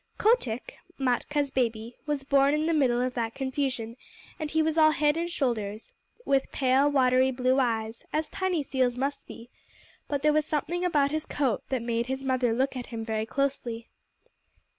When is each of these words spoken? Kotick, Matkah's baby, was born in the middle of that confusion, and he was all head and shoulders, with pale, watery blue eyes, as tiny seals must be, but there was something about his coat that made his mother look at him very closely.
Kotick, 0.17 0.79
Matkah's 0.97 1.51
baby, 1.51 1.95
was 2.07 2.23
born 2.23 2.55
in 2.55 2.65
the 2.65 2.73
middle 2.73 2.99
of 3.01 3.13
that 3.13 3.35
confusion, 3.35 3.97
and 4.39 4.49
he 4.49 4.63
was 4.63 4.75
all 4.75 4.89
head 4.89 5.15
and 5.15 5.29
shoulders, 5.29 5.91
with 6.25 6.51
pale, 6.51 6.89
watery 6.89 7.29
blue 7.29 7.59
eyes, 7.59 8.03
as 8.11 8.27
tiny 8.27 8.63
seals 8.63 8.97
must 8.97 9.27
be, 9.27 9.51
but 10.07 10.23
there 10.23 10.33
was 10.33 10.47
something 10.47 10.83
about 10.83 11.11
his 11.11 11.27
coat 11.27 11.61
that 11.69 11.83
made 11.83 12.07
his 12.07 12.23
mother 12.23 12.51
look 12.51 12.75
at 12.75 12.87
him 12.87 13.05
very 13.05 13.27
closely. 13.27 13.89